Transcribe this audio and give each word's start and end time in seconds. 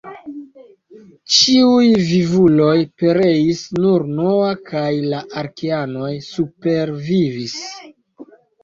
Ĉiuj 1.35 1.89
vivuloj 2.07 2.79
pereis, 3.03 3.63
nur 3.85 4.09
Noa 4.17 4.51
kaj 4.73 4.91
la 5.13 5.23
arkeanoj 5.45 6.13
supervivis. 6.33 7.59